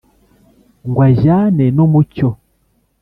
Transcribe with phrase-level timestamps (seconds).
[0.89, 2.29] ngw ajyane n'umucyo.